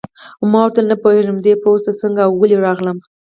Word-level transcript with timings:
ما 0.51 0.59
ورته 0.63 0.79
وویل: 0.81 0.89
نه 0.91 0.95
پوهېږم 1.03 1.37
چې 1.39 1.43
دې 1.45 1.53
پوځ 1.63 1.79
ته 1.85 1.91
څنګه 2.01 2.21
او 2.23 2.31
ولې 2.39 2.57
راغلم. 2.65 2.97